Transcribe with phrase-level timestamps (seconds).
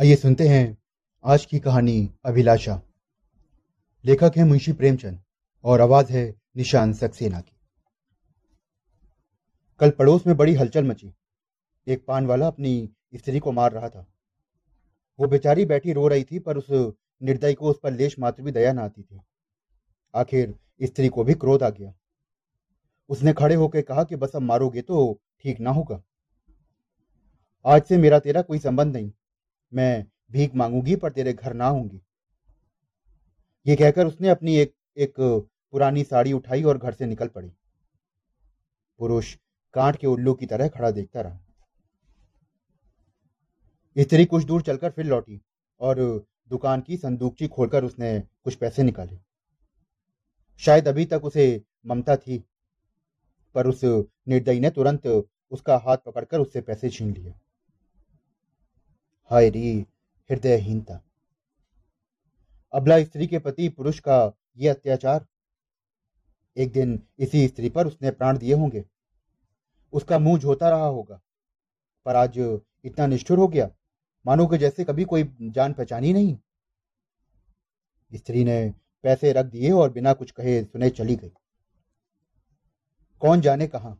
[0.00, 0.78] आइए सुनते हैं
[1.24, 2.82] आज की कहानी अभिलाषा।
[4.04, 5.22] लेखक है मुंशी प्रेमचंद
[5.64, 7.56] और आवाज़ है निशान सक्सेना की।
[9.80, 11.14] कल पड़ोस में बड़ी हलचल मची।
[11.86, 14.06] एक पान वाला अपनी स्त्री को मार रहा था।
[15.20, 18.52] वो बेचारी बैठी रो रही थी, पर उस निर्दयी को उस पर लेश मात्र भी
[18.52, 19.20] दया न आती थी।
[20.14, 21.94] आखिर स्त्री को भी क्रोध आ गया।
[23.08, 26.02] उसने खड़े होकर कहा कि बस अब मारोगे तो ठीक ना होगा।
[27.66, 29.12] आज से मेरा तेरा कोई संबंध नहीं।
[29.72, 32.00] मैं भीख मांगूँगी, पर तेरे घर ना आऊँगी
[33.66, 35.14] ये कहकर उसने अपनी एक एक
[35.72, 37.50] पुरानी साड़ी उठाई और घर से निकल पड़ी।
[39.00, 39.34] पुरुष
[39.74, 41.38] कांट के उल्लू की तरह खड़ा देखता रहा।
[43.96, 45.40] स्त्री कुछ दूर चलकर फिर लौटी
[45.80, 46.00] और
[46.50, 49.18] दुकान की संदूकची खोलकर उसने कुछ पैसे निकाले।
[50.60, 51.44] शायद अभी तक उसे
[51.86, 52.38] ममता थी,
[53.54, 57.34] पर उस निर्दयी ने तुरंत उसका हाथ पकड़कर उससे पैसे छीन लिए।
[59.30, 59.86] हाय री
[60.30, 61.02] हृदयहीनता।
[62.72, 65.26] अबला स्त्री के प्रति पुरुष का यह अत्याचार?
[66.56, 68.84] एक दिन इसी स्त्री पर उसने प्राण दिए होंगे।
[69.92, 71.20] उसका मुँह झोता रहा होगा।
[72.04, 73.70] पर आज इतना निष्ठुर हो गया।
[74.26, 76.38] मानो कि जैसे कभी कोई जान पहचानी नहीं।
[78.14, 81.32] स्त्री ने पैसे रख दिए और बिना कुछ कहे सुने चली गई।
[83.20, 83.96] कौन जाने कहा?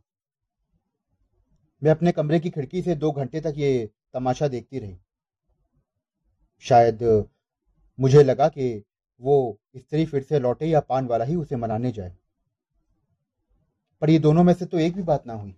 [1.83, 4.97] मैं अपने कमरे की खिड़की से दो घंटे तक ये तमाशा देखती रही।
[6.63, 7.03] शायद
[7.99, 8.83] मुझे लगा कि
[9.21, 12.15] वो स्त्री फिर से लौटे या पान वाला ही उसे मनाने जाए।
[14.01, 15.55] पर ये दोनों में से तो एक भी बात ना हुई।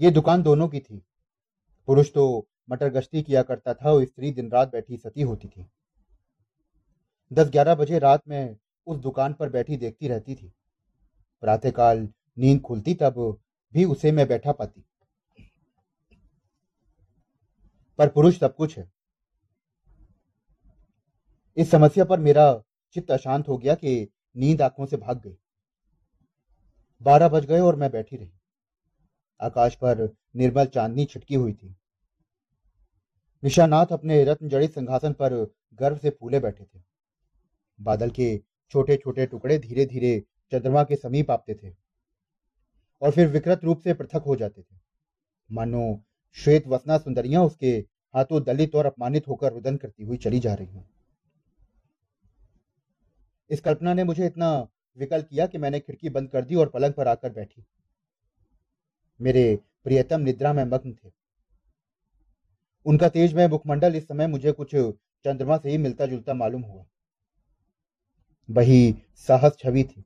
[0.00, 1.02] ये दुकान दोनों की थी।
[1.88, 5.66] पुरुष तो मटर गश्ती किया करता था और स्त्री दिन रात बैठी सती होती थी।
[7.32, 10.52] दस ग्यारह बजे रात में उस दुकान पर बैठी देखती रहती थी।
[11.42, 12.08] प्रातःकाल
[12.38, 13.38] नींद खुलती तब
[13.74, 14.84] भी उसे मैं बैठा पाती।
[18.00, 18.92] पर पुरुष सब कुछ है।
[21.56, 25.36] इस समस्या पर मेरा चित्त अशांत हो गया कि नींद आँखों से भाग गई।
[27.02, 28.32] बारह बज गए और मैं बैठी रही।
[29.40, 31.76] आकाश पर निर्मल चांदनी छिटकी हुई थी।
[33.44, 36.82] निशानाथ अपने रत्न जड़ित सिंहासन पर गर्व से फूले बैठे थे।
[37.80, 38.36] बादल के
[38.70, 41.76] छोटे छोटे टुकड़े धीरे धीरे चंद्रमा के समीप आते थे
[43.02, 44.76] और फिर विकृत रूप से पृथक हो जाते थे।
[45.52, 46.04] मानो
[46.36, 47.70] श्वेत वसना सुंदरियाँ उसके
[48.14, 50.84] हाथों दलित और अपमानित होकर रुदन करती हुई चली जा रही हूँ।
[53.50, 54.50] इस कल्पना ने मुझे इतना
[54.98, 57.64] विकल किया कि मैंने खिड़की बंद कर दी और पलंग पर आकर बैठी।
[59.20, 61.10] मेरे प्रियतम निद्रा में मग्न थे।
[62.86, 64.74] उनका तेजमय मुखमंडल इस समय मुझे कुछ
[65.24, 66.84] चंद्रमा से ही मिलता जुलता मालूम हुआ।
[68.48, 68.94] वही
[69.28, 70.04] साहस छवि थी,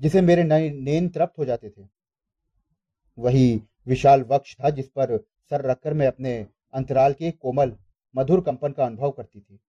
[0.00, 1.86] जिसे मेरे नैन तृप्त हो जाते थे।
[3.18, 7.76] वही विशाल वक्ष था जिस पर सर रखकर मैं अपने अंतराल के कोमल,
[8.16, 9.60] मधुर कंपन का अनुभव करती थी।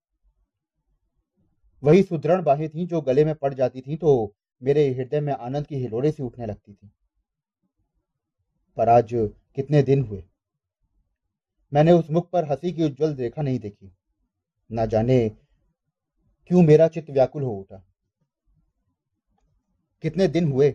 [1.83, 5.67] वही सुदृढ़ बाहें थी जो गले में पड़ जाती थी तो मेरे हृदय में आनंद
[5.67, 6.91] की हिलोरे से उठने लगती थी।
[8.77, 9.09] पर आज
[9.55, 10.23] कितने दिन हुए?
[11.73, 13.95] मैंने उस मुख पर हँसी की उज्जवल रेखा नहीं देखी।
[14.71, 15.29] ना जाने
[16.47, 17.87] क्यों मेरा चित्त व्याकुल हो उठा।
[20.01, 20.71] कितने दिन हुए?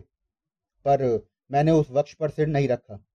[0.85, 3.05] पर मैंने उस वक्ष पर सिर नहीं रखा।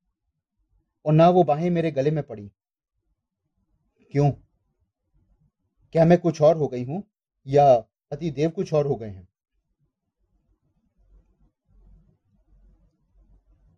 [1.05, 2.51] और ना वो बाहें मेरे गले में पड़ी।
[4.11, 4.31] क्यों?
[5.93, 7.05] क्या मैं कुछ और हो गई हूँ?
[7.47, 9.29] या पति देव कुछ और हो गए हैं?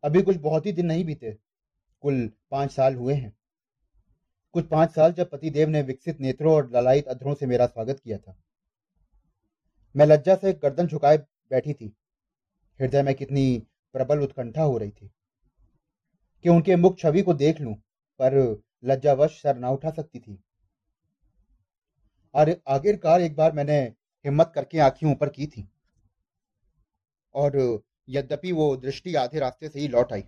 [0.04, 1.38] अभी कुछ बहुत ही दिन नहीं बीते।
[2.00, 3.36] कुल पाँच साल हुए हैं।
[4.52, 8.18] कुछ पाँच साल जब पतिदेव ने विकसित नेत्रों और ललायित अधरों से मेरा स्वागत किया
[8.18, 8.36] था।
[9.96, 11.18] मैं लज्जा से गर्दन झुकाए
[11.50, 11.96] बैठी थी।
[12.80, 15.10] हृदय में कितनी प्रबल उत्कंठा हो रही थी।
[16.44, 17.74] कि उनके मुख छवि को देख लूँ,
[18.20, 20.38] पर लज्जावश सर ना उठा सकती थी।
[22.34, 23.78] और आखिरकार एक बार मैंने
[24.24, 25.68] हिम्मत करके आँखें ऊपर की थी,
[27.34, 30.24] और यद्यपि वो दृष्टि आधे रास्ते से ही लौट आई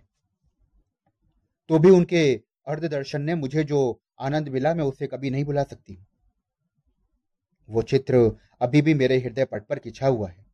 [1.69, 2.21] तो भी उनके
[2.67, 3.79] अर्ध दर्शन ने मुझे जो
[4.19, 5.97] आनंद मिला मैं उसे कभी नहीं भुला सकती।
[7.69, 8.19] वो चित्र
[8.61, 10.45] अभी भी मेरे हृदय पट पर खिंचा हुआ है।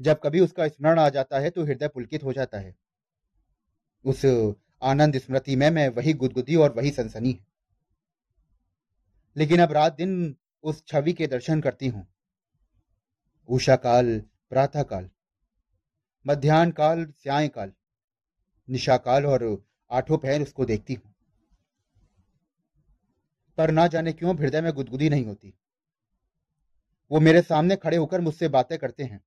[0.00, 2.74] जब कभी उसका स्मरण आ जाता है तो हृदय पुलकित हो जाता है।
[4.04, 7.46] उस आनंद स्मृति में मैं वही गुदगुदी और वही सनसनी है।
[9.36, 12.06] लेकिन अब रात दिन उस छवि के दर्शन करती हूँ।
[13.48, 14.18] उषा काल,
[14.50, 15.10] प्रातः काल
[16.26, 17.72] मध्यान्ह काल स्याय काल,
[18.70, 21.14] निशा काल और आठों पहर उसको देखती हूँ।
[23.58, 25.54] पर ना जाने क्यों हृदय में गुदगुदी नहीं होती।
[27.10, 29.24] वो मेरे सामने खड़े होकर मुझसे बातें करते हैं।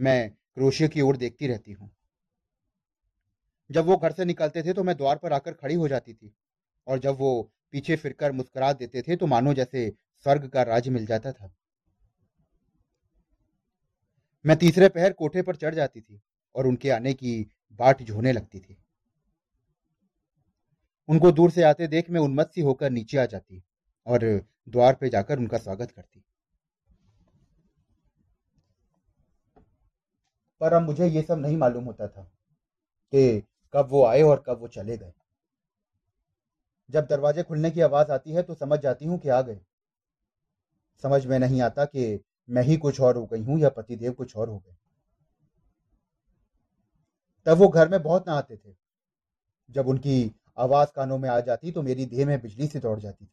[0.00, 1.95] मैं क्रोशिया की ओर देखती रहती हूँ।
[3.70, 6.34] जब वो घर से निकलते थे तो मैं द्वार पर आकर खड़ी हो जाती थी।
[6.86, 9.88] और जब वो पीछे फिरकर मुस्कुरा देते थे तो मानो जैसे
[10.26, 11.52] स्वर्ग का राज मिल जाता था।
[14.44, 16.20] मैं तीसरे पहर कोठे पर चढ़ जाती थी
[16.54, 17.40] और उनके आने की
[17.78, 18.76] बाट झोने लगती थी।
[21.08, 23.62] उनको दूर से आते देख मैं उन्मत्त सी होकर नीचे आ जाती
[24.06, 24.24] और
[24.68, 26.22] द्वार पे जाकर उनका स्वागत करती।
[30.60, 32.22] पर अब मुझे ये सब नहीं मालूम होता था
[33.12, 33.42] कि
[33.76, 35.12] कब वो आए और कब वो चले गए।
[36.90, 39.60] जब दरवाजे खुलने की आवाज़ आती है तो समझ जाती हूँ कि आ गए।
[41.02, 42.20] समझ में नहीं आता कि
[42.50, 44.76] मैं ही कुछ और हो गई हूँ या पतिदेव कुछ और हो गए।
[47.46, 48.74] तब वो घर में बहुत ना आते थे।
[49.70, 53.24] जब उनकी आवाज़ कानों में आ जाती तो मेरी देह में बिजली से दौड़ जाती
[53.24, 53.30] थी।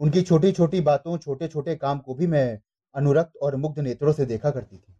[0.00, 2.60] उनकी छोटी छोटी बातों छोटे छोटे काम को भी मैं
[2.94, 4.94] अनुरक्त और मुग्ध नेत्रों से देखा करती थी।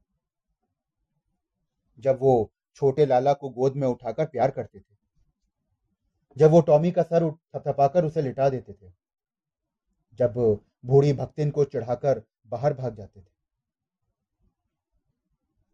[1.99, 4.95] जब वो छोटे लाला को गोद में उठाकर प्यार करते थे।
[6.37, 8.93] जब वो टॉमी का सर थपथपाकर उसे लिटा देते थे,
[10.19, 13.33] जब बूढ़ी भक्तिन को चढ़ाकर बाहर भाग जाते थे।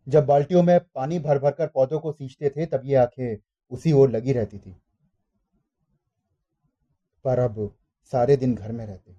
[0.09, 3.39] जब बाल्टियों में पानी भर भर कर पौधों को सींचते थे, तब ये आँखें
[3.71, 4.77] उसी ओर लगी रहती थी।
[7.25, 7.77] पर अब
[8.13, 9.17] सारे दिन घर में रहते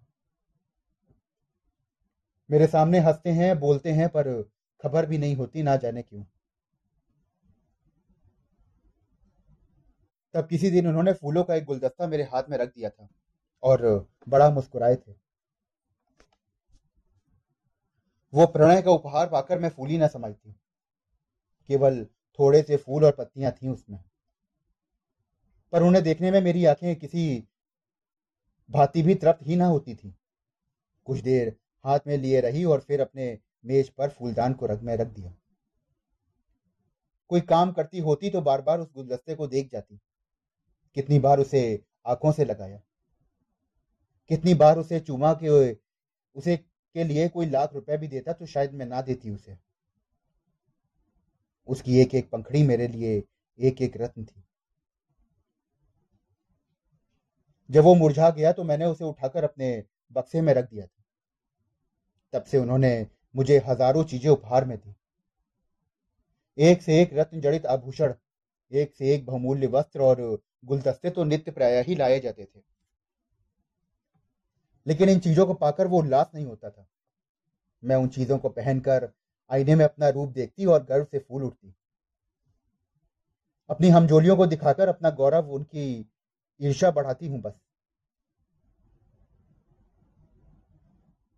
[2.52, 4.52] मेरे सामने हँसते हैं, बोलते हैं, पर
[4.82, 6.24] खबर भी नहीं होती, ना जाने क्यों।
[10.34, 13.10] तब किसी दिन उन्होंने फूलों का एक गुलदस्ता मेरे हाथ में रख दिया था
[13.64, 15.12] और बड़ा मुस्कुराए थे।
[18.34, 20.56] वो प्रणय का उपहार पाकर मैं फूली न समाई थी।
[21.68, 22.06] केवल
[22.40, 24.04] थोड़े से फूल और पत्तियाँ थीं उसमें।
[25.72, 27.48] पर उन्हें देखने में मेरी आँखें किसी
[28.72, 30.16] भांति भी तृप्त ही ना होती थी।
[31.06, 31.56] कुछ देर
[31.86, 35.34] हाथ में लिए रही और फिर अपने मेज पर फूलदान को रग में रख दिया।
[37.30, 40.00] कोई काम करती होती तो बार बार उस गुलदस्ते को देख जाती।
[40.96, 41.62] कितनी बार उसे
[42.08, 42.80] आँखों से लगाया?
[44.30, 45.50] कितनी बार उसे चूमा के
[46.36, 49.58] उसे के लिए कोई लाख रुपए भी देता तो शायद मैं ना देती उसे।
[51.68, 53.24] उसकी एक एक पंखड़ी मेरे लिए
[53.60, 54.44] एक एक रत्न थी।
[57.70, 59.72] जब वो मुरझा गया तो मैंने उसे उठाकर अपने
[60.12, 61.04] बक्से में रख दिया था।
[62.34, 62.92] तब से उन्होंने
[63.36, 64.96] मुझे हज़ारों चीज़ें उपहार में दी।
[66.58, 68.14] एक से एक रत्न जड़ित आभूषण,
[68.72, 70.22] एक से एक बहुमूल्य वस्त्र और
[70.66, 72.62] गुलदस्ते तो नित्य प्राय ही लाए जाते थे।
[74.88, 76.88] लेकिन इन चीज़ों को पाकर वो उल्लास नहीं होता था।
[77.84, 79.10] मैं उन चीज़ों को पहनकर
[79.52, 81.76] आईने में अपना रूप देखती और गर्व से फूल उठती।
[83.70, 86.12] अपनी हमजोलियों को दिखाकर अपना गौरव उनकी
[86.62, 87.54] ईर्षा बढ़ाती हूँ बस।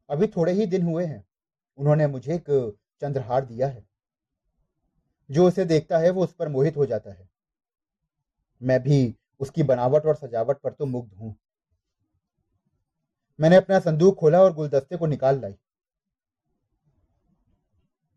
[0.10, 1.26] अभी थोड़े ही दिन हुए हैं।
[1.78, 3.86] उन्होंने मुझे एक चंद्रहार दिया है।
[5.32, 7.31] जो उसे देखता है वो उस पर मोहित हो जाता है।
[8.64, 11.36] मैं भी उसकी बनावट और सजावट पर तो मुग्ध हूँ।
[13.40, 15.56] मैंने अपना संदूक खोला और गुलदस्ते को निकाल लाई।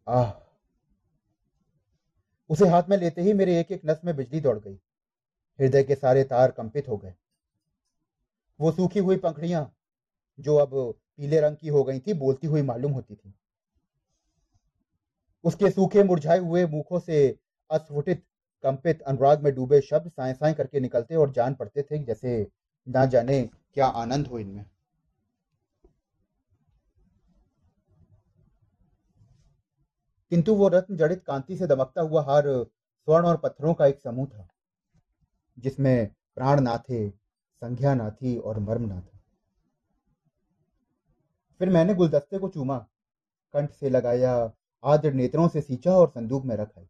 [0.08, 0.32] आह!
[2.50, 4.74] उसे हाथ में लेते ही मेरे एक एक नस में बिजली दौड़ गई।
[5.60, 7.14] हृदय के सारे तार कंपित हो गए।
[8.60, 9.74] वो सूखी हुई पंखड़ियाँ,
[10.40, 13.34] जो अब पीले रंग की हो गई थी, बोलती हुई मालूम होती थी।
[15.44, 17.38] उसके सूखे मुरझाए हुए मुखों से
[17.70, 18.24] अस्फुटित
[18.64, 22.50] कंपित अनुराग में डूबे शब्द साए साए करके निकलते और जान पड़ते थे जैसे
[22.88, 23.42] ना जाने
[23.74, 24.64] क्या आनंद हो इनमें।
[30.30, 34.26] किंतु वो रत्न जड़ित कांति से दमकता हुआ हार स्वर्ण और पत्थरों का एक समूह
[34.26, 34.48] था,
[35.58, 39.18] जिसमें प्राण ना थे, संज्ञा ना थी और मर्म ना था।
[41.58, 42.78] फिर मैंने गुलदस्ते को चूमा,
[43.54, 44.52] कंठ से लगाया,
[44.84, 46.80] आद्र नेत्रों से सींचा और संदूक में रखा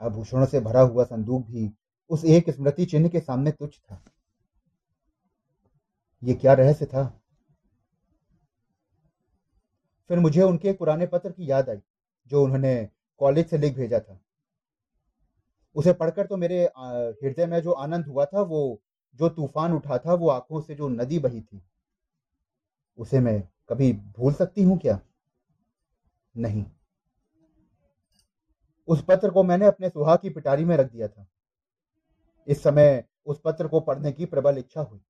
[0.00, 1.70] आभूषणों से भरा हुआ संदूक भी
[2.10, 4.04] उस एक स्मृति चिन्ह के सामने तुच्छ था।
[6.22, 7.20] ये क्या रहस्य था?
[10.08, 11.80] फिर मुझे उनके एक पुराने पत्र की याद आई,
[12.26, 12.88] जो उन्होंने
[13.18, 14.20] कॉलेज से लिख भेजा था।
[15.74, 18.80] उसे पढ़कर तो मेरे हृदय में जो आनंद हुआ था, वो,
[19.14, 21.62] जो तूफ़ान उठा था, वो आँखों से जो नदी बही थी।
[22.98, 25.00] उसे मैं कभी भूल सकती हूँ क्या?
[26.36, 26.64] नहीं।
[28.90, 31.26] उस पत्र को मैंने अपने सुहा की पिटारी में रख दिया था।
[32.46, 35.00] इस समय उस पत्र को पढ़ने की प्रबल इच्छा हुई।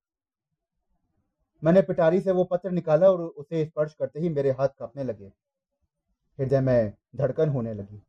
[1.64, 5.26] मैंने पिटारी से वो पत्र निकाला और उसे स्पर्श करते ही मेरे हाथ कांपने लगे।
[6.38, 8.02] हृदय में धड़कन होने लगी।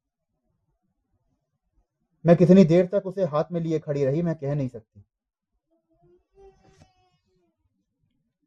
[2.26, 5.04] मैं कितनी देर तक उसे हाथ में लिए खड़ी रही मैं कह नहीं सकती।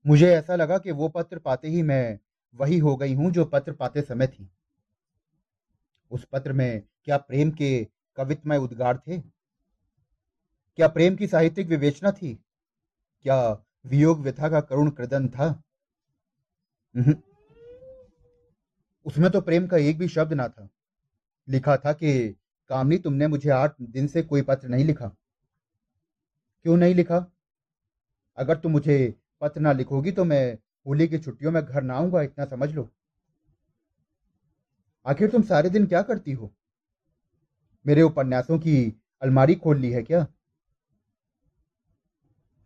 [0.07, 2.19] मुझे ऐसा लगा कि वो पत्र पाते ही मैं
[2.55, 4.51] वही हो गई हूँ जो पत्र पाते समय थी।
[6.11, 9.21] उस पत्र में क्या प्रेम के कवित्वमय उद्गार थे?
[10.77, 12.45] क्या प्रेम की साहित्यिक विवेचना थी?
[13.23, 15.63] क्या वियोग व्यथा का करुण कृदन था?
[19.05, 20.69] उसमें तो प्रेम का एक भी शब्द ना था।
[21.49, 22.37] लिखा था कि,
[22.69, 25.09] कामनी, तुमने मुझे आठ दिन से कोई पत्र नहीं लिखा।
[26.63, 27.33] क्यों नहीं लिखा?
[28.37, 32.23] अगर तुम मुझे पत्र ना लिखोगी तो मैं होली की छुट्टियों में घर ना आऊँगा,
[32.23, 32.91] इतना समझ लो।
[35.07, 36.55] आखिर तुम सारे दिन क्या करती हो?
[37.87, 40.27] मेरे उपन्यासों की अलमारी खोल ली है क्या?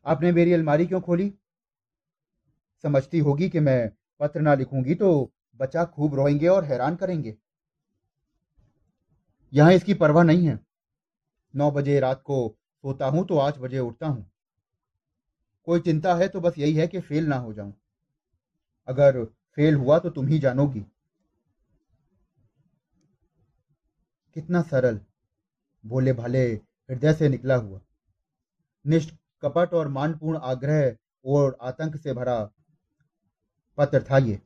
[0.06, 1.32] आपने मेरी अलमारी क्यों खोली?
[2.82, 7.36] समझती होगी कि मैं पत्र ना लिखूँगी तो बच्चा खूब रोएँगे और हैरान करेंगे।
[9.52, 10.58] यहाँ इसकी परवाह नहीं है।
[11.54, 14.30] नौ बजे रात को सोता हूँ तो आठ बजे उठता हूँ।
[15.66, 17.74] कोई चिंता है तो बस यही है कि फेल ना हो जाऊँ।
[18.88, 20.84] अगर फेल हुआ तो तुम ही जानोगी।
[24.36, 25.00] कितना सरल।
[25.86, 26.52] भोले भाले
[26.90, 27.80] हृदय से निकला हुआ।
[28.86, 32.50] निष्कपट और मानपूर्ण आग्रह और आतंक से भरा
[33.78, 34.42] पत्र था ये।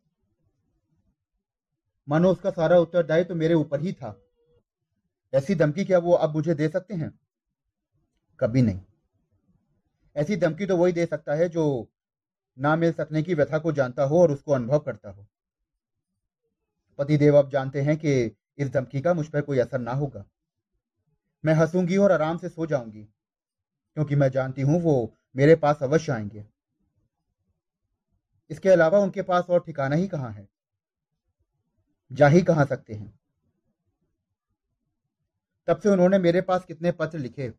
[2.09, 4.21] मानो उसका सारा उत्तरदायित्व तो मेरे ऊपर ही था।
[5.35, 7.19] ऐसी धमकी क्या वो अब मुझे दे सकते हैं?
[8.41, 8.81] कभी नहीं।
[10.17, 11.89] ऐसी धमकी तो वही दे सकता है जो
[12.59, 15.27] ना मिल सकने की व्यथा को जानता हो और उसको अनुभव करता हो।
[16.99, 20.25] पतिदेव अब जानते हैं कि इस धमकी का मुझ पर कोई असर ना होगा।
[21.45, 23.03] मैं हंसूँगी और आराम से सो जाऊँगी,
[23.97, 26.45] क्योंकि मैं जानती हूँ वो मेरे पास अवश्य आएँगे।
[28.51, 30.49] इसके अलावा उनके पास और ठिकाना ही कहाँ है?
[32.11, 33.13] जा ही कहाँ सकते हैं?
[35.69, 37.53] तब से उन्होंने मेरे पास कितने पत्र लिखे।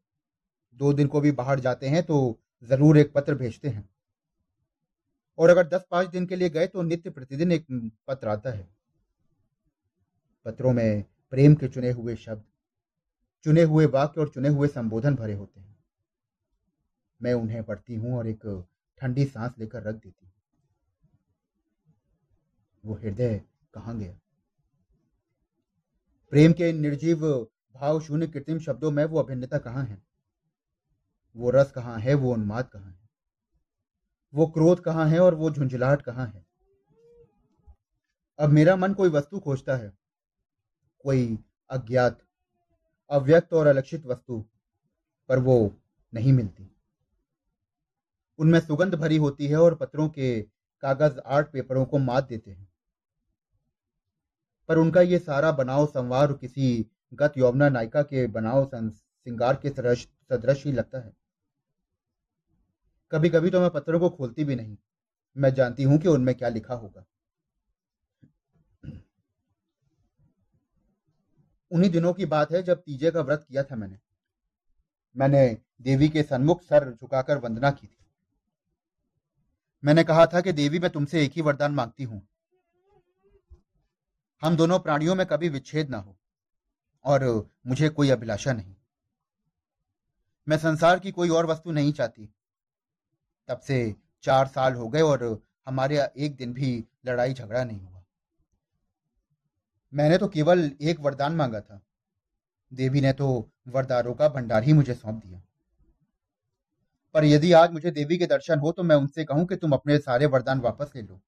[0.77, 3.89] दो दिन को भी बाहर जाते हैं तो ज़रूर एक पत्र भेजते हैं।
[5.37, 7.65] और अगर दस पाँच दिन के लिए गए तो नित्य प्रतिदिन एक
[8.07, 8.67] पत्र आता है।
[10.45, 12.43] पत्रों में प्रेम के चुने हुए शब्द।
[13.45, 15.75] चुने हुए वाक्य और चुने हुए संबोधन भरे होते हैं।
[17.21, 18.45] मैं उन्हें पढ़ती हूँ और एक
[18.99, 20.31] ठंडी सांस लेकर रख देती हूँ।
[22.83, 23.41] वो हृदय
[23.73, 24.19] कहाँ गया?
[26.33, 27.27] प्रेम के निर्जीव
[27.75, 30.01] भाव शून्य कृत्रिम शब्दों में वो अभिन्नता कहाँ है?
[31.35, 32.13] वो रस कहाँ है?
[32.13, 32.99] वो उन्माद कहाँ है?
[34.33, 36.45] वो क्रोध कहाँ है और वो झुंझलाहट कहाँ है?
[38.39, 39.91] अब मेरा मन कोई वस्तु खोजता है,
[41.05, 41.37] कोई
[41.69, 42.19] अज्ञात
[43.13, 44.45] अव्यक्त और अलक्षित वस्तु
[45.29, 45.75] पर वो
[46.13, 46.69] नहीं मिलती।
[48.39, 50.41] उनमें सुगंध भरी होती है और पत्रों के
[50.83, 52.67] कागज़ आर्ट पेपरों को मात देते हैं।
[54.69, 60.65] पर उनका ये सारा बनाव संवार किसी गत यौवना नायिका के बनाव श्रृंगार के सदृश
[60.65, 61.13] ही लगता है।
[63.11, 64.77] कभी कभी तो मैं पत्रों को खोलती भी नहीं।
[65.37, 67.05] मैं जानती हूँ कि उनमें क्या लिखा होगा।
[71.73, 73.97] उन्हीं दिनों की बात है जब तीजे का व्रत किया था मैंने।
[75.17, 77.97] मैंने देवी के सन्मुख सर झुकाकर वंदना की थी।
[79.83, 82.27] मैंने कहा था कि देवी, मैं तुमसे एक ही वरदान मांगती हूँ।
[84.41, 86.17] हम दोनों प्राणियों में कभी विच्छेद ना हो
[87.05, 88.75] और मुझे कोई अभिलाषा नहीं।
[90.47, 92.29] मैं संसार की कोई और वस्तु नहीं चाहती।
[93.47, 97.92] तब से चार साल हो गए और हमारे एक दिन भी लड़ाई झगड़ा नहीं हुआ।
[99.93, 101.81] मैंने तो केवल एक वरदान मांगा था।
[102.71, 103.27] देवी ने तो
[103.67, 105.41] वरदारों का भंडार ही मुझे सौंप दिया।
[107.15, 109.97] पर यदि आज मुझे देवी के दर्शन हो तो मैं उनसे कहूँ कि तुम अपने
[109.99, 111.19] सारे वरदान वापस ले लो।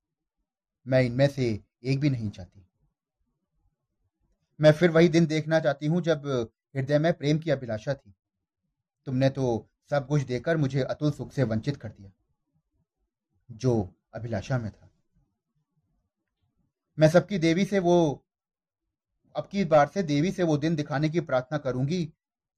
[0.85, 1.47] मैं इनमें से
[1.83, 2.65] एक भी नहीं चाहती।
[4.59, 6.25] मैं फिर वही दिन देखना चाहती हूँ जब
[6.75, 8.13] हृदय में प्रेम की अभिलाषा थी।
[9.07, 12.11] तुमने तो सब कुछ देकर मुझे अतुल सुख से वंचित कर दिया,
[13.49, 14.89] जो अभिलाषा में था।
[16.97, 18.24] मैं सबकी देवी से वो
[19.35, 22.13] अब की बार से देवी से वो दिन दिखाने की प्रार्थना करूँगी,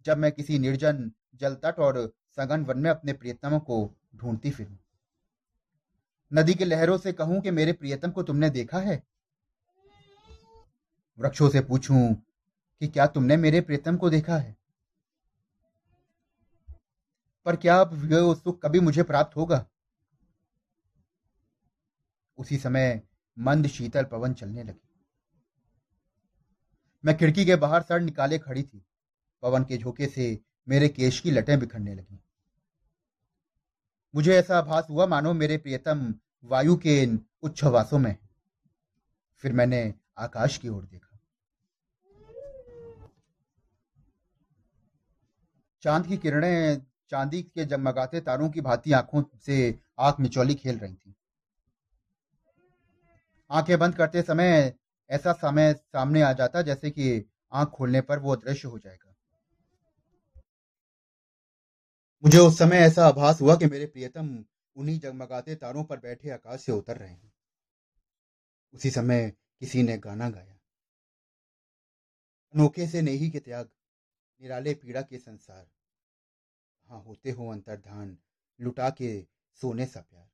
[0.06, 4.76] जब मैं किसी निर्जन जल तट और सघन वन में अपने प्रियतम को ढूंढती फिरूं।
[6.34, 9.04] नदी के लहरों से कहूँ कि मेरे प्रियतम को तुमने देखा है?
[11.20, 12.14] वृक्षों से पूछूँ
[12.80, 14.58] कि क्या तुमने मेरे प्रियतम को देखा है?
[17.46, 19.66] पर क्या वह सुख कभी मुझे प्राप्त होगा?
[22.38, 23.02] उसी समय
[23.40, 24.87] मंद शीतल पवन चलने लगी।
[27.06, 28.86] मैं खिड़की के बाहर सर निकाले खड़ी थी।
[29.42, 30.40] पवन के झोंके से
[30.70, 32.20] मेरे केश की लटें बिखरने लगी।
[34.16, 37.08] मुझे ऐसा आभास हुआ, मानो मेरे प्रियतम वायु के
[37.42, 38.18] उच्छवासों में।
[39.38, 41.20] फिर मैंने आकाश की ओर देखा।
[45.82, 50.96] चाँद की किरणें चांदी के जगमगाते तारों की भांति आँखों से आँख मिचौली खेल रही
[50.96, 51.16] थी।
[53.52, 54.74] आँखें बंद करते समय
[55.10, 59.16] ऐसा समय सामने आ जाता जैसे कि आँख खोलने पर वो अदृश्य हो जाएगा।
[62.24, 64.46] मुझे उस समय ऐसा आभास हुआ कि मेरे प्रियतम
[64.76, 67.34] उन्हीं जगमगाते तारों पर बैठे आकाश से उतर रहे हैं।
[68.74, 70.54] उसी समय किसी ने गाना गाया।
[72.56, 73.70] अनोखे से नेही के त्याग,
[74.42, 75.68] निराले पीड़ा के संसार।
[76.86, 78.18] हाँ होते हो अंतर्धान,
[78.62, 80.30] लुटा के सोने सा प्यार।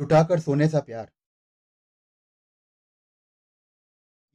[0.00, 1.12] लुटाकर सोने सा प्यार।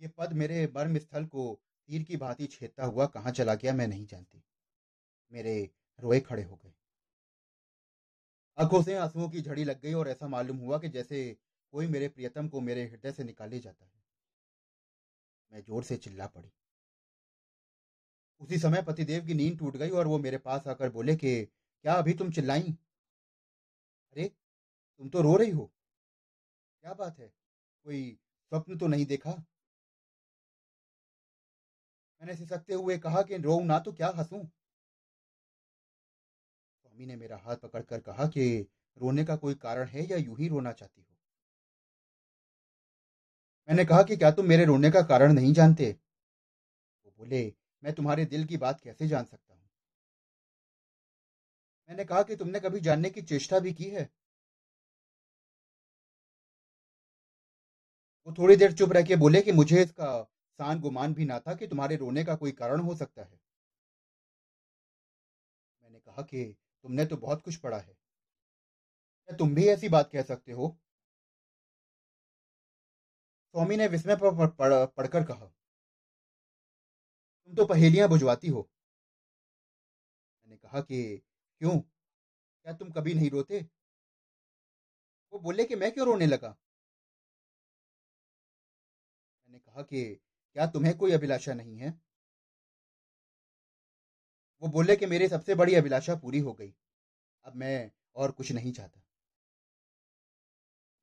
[0.04, 3.88] ये पद मेरे बर्म स्थल को तीर की भांति छेदता हुआ कहाँ चला गया मैं
[3.88, 4.44] नहीं जानती।
[5.32, 6.74] मेरे रोए खड़े हो गए।
[8.58, 11.38] आँखों से आंसुओं की झड़ी लग गई और ऐसा मालूम हुआ कि जैसे
[11.72, 13.92] कोई मेरे प्रियतम को मेरे हृदय से निकाले जाता है।
[15.52, 16.52] मैं ज़ोर से चिल्ला पड़ी।
[18.42, 21.94] उसी समय पतिदेव की नींद टूट गई और वो मेरे पास आकर बोले कि, क्या
[21.94, 22.62] अभी तुम चिल्लाई?
[24.14, 24.32] अरे,
[24.98, 25.72] तुम तो रो रही हो।
[26.82, 27.34] क्या बात है?
[27.84, 28.20] कोई
[28.52, 29.46] स्वप्न तो नहीं देखा?
[32.24, 34.44] मैंने सिसकते हुए कहा कि रो ना तो क्या हंसूं?
[36.86, 38.46] स्वामी ने मेरा हाथ पकड़कर कहा कि,
[38.98, 41.06] रोने का कोई कारण है या यूँ ही रोना चाहती हो?
[43.70, 45.96] मैंने कहा कि, क्या तुम मेरे रोने का कारण नहीं जानते?
[47.06, 47.42] वो बोले,
[47.84, 49.60] मैं तुम्हारे दिल की बात कैसे जान सकता हूँ?
[51.90, 54.10] मैंने कहा कि, तुमने कभी जानने की चेष्टा भी की है?
[58.28, 60.12] वो थोड़ी देर चुप रह के बोले कि, मुझे इसका
[60.64, 63.40] सान गुमान भी ना था कि तुम्हारे रोने का कोई कारण हो सकता है।
[65.84, 66.44] मैंने कहा कि
[66.86, 67.96] तुमने तो बहुत कुछ पढ़ा है।
[69.30, 70.78] क्या तुम भी ऐसी बात कह सकते हो?
[73.54, 75.52] स्वामी ने विस्मय पर पढ़कर कहा,
[77.50, 78.68] तुम तो पहेलियाँ बुझवाती हो।
[80.46, 81.18] मैंने कहा कि,
[81.62, 81.80] क्यों?
[82.40, 83.66] क्या तुम कभी नहीं रोते?
[85.34, 86.56] वो बोले कि, मैं क्यों रोने लगा?
[89.48, 90.20] मैंने कहा कि
[90.56, 92.00] क्या तुम्हें कोई अभिलाषा नहीं है?
[94.62, 96.74] वो बोले कि मेरी सबसे बड़ी अभिलाषा पूरी हो गई।
[97.46, 99.02] अब मैं और कुछ नहीं चाहता।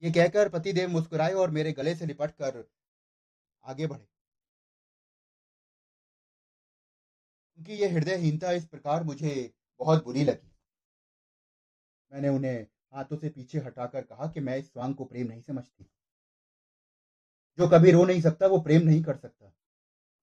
[0.03, 2.65] ये कहकर पतिदेव मुस्कुराए और मेरे गले से लिपट कर
[3.65, 4.07] आगे बढ़े।
[7.59, 10.51] उनकी ये हृदयहीनता इस प्रकार मुझे बहुत बुरी लगी।
[12.13, 15.91] मैंने उन्हें हाथों से पीछे हटाकर कहा कि मैं इस स्वांग को प्रेम नहीं समझती।
[17.59, 19.53] जो कभी रो नहीं सकता, वो प्रेम नहीं कर सकता।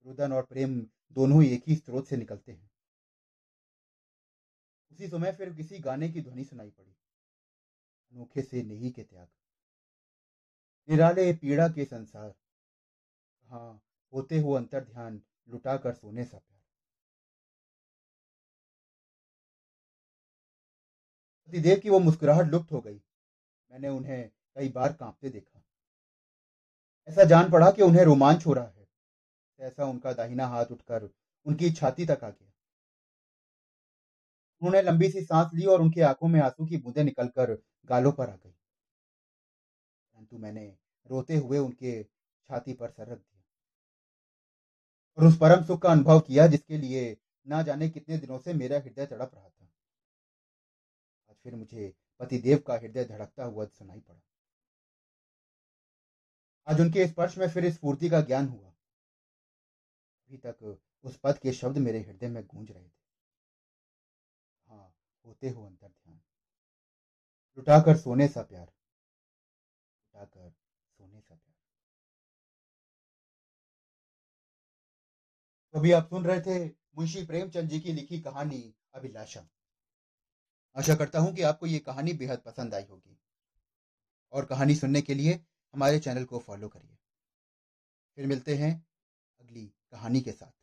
[0.05, 2.71] रुदन और प्रेम दोनों ही एक ही स्रोत से निकलते हैं।
[4.91, 6.95] उसी समय फिर किसी गाने की ध्वनि सुनाई पड़ी।
[8.11, 9.27] अनोखे से नहीं के त्याग।
[10.89, 12.33] निराले पीड़ा के संसार।
[13.47, 13.81] हाँ
[14.13, 16.57] होते हो अंतर ध्यान, लुटा कर सोने सा प्यार।
[21.75, 23.01] की वो मुस्कुराहट लुप्त हो गई।
[23.71, 25.56] मैंने उन्हें कई बार कांपते देखा।
[27.07, 28.87] ऐसा जान पड़ा कि उन्हें रोमांच हो रहा है।
[29.59, 31.09] ऐसा उनका दाहिना हाथ उठकर
[31.45, 32.51] उनकी छाती तक आ गया।
[34.61, 37.57] उन्होंने लंबी सी सांस ली और उनकी आँखों में आँसू की बूंदें निकलकर
[37.89, 38.51] गालों पर आ गई।
[40.13, 40.77] परंतु मैंने
[41.09, 42.03] रोते हुए उनके
[42.49, 43.43] छाती पर सर रख दिया
[45.17, 47.17] और उस परम सुख का अनुभव किया जिसके लिए
[47.47, 49.69] ना जाने कितने दिनों से मेरा हृदय तड़प रहा था।
[51.29, 54.19] आज फिर मुझे पतिदेव का हृदय धड़कता हुआ सुनाई पड़ा।
[56.67, 58.69] आज उनके स्पर्श में फिर स्फूर्ति का ज्ञान हुआ।
[60.29, 63.05] अभी तक उस पद के शब्द मेरे हृदय में गूंज रहे थे।
[64.67, 64.93] हाँ
[65.25, 66.19] होते हो अंतर ध्यान।
[67.57, 71.55] लुटाकर सोने सा प्यार। लुटाकर सोने सा प्यार।
[75.73, 79.47] तो अभी आप सुन रहे थे मुंशी प्रेमचंद जी की लिखी कहानी अभिलाषा।
[80.75, 83.17] आशा करता हूँ कि आपको ये कहानी बेहद पसंद आई होगी।
[84.33, 85.45] और कहानी सुनने के लिए
[85.77, 86.97] हमारे चैनल को फॉलो करिए।
[88.15, 88.85] फिर मिलते हैं
[89.39, 90.56] अगली कहानी के साथ।